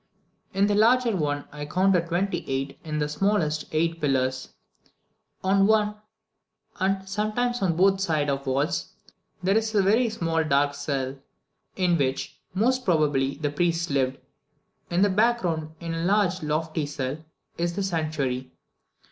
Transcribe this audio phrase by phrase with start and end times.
[0.51, 4.49] In the larger one I counted twenty eight, in the smallest eight pillars.
[5.43, 5.93] On one,
[6.79, 8.93] and sometimes on both side walls,
[9.43, 11.17] there is a very small dark cell,
[11.75, 14.17] in which most probably the priest lived.
[14.89, 17.19] In the background, in a large and lofty cell,
[17.59, 18.51] is the sanctuary.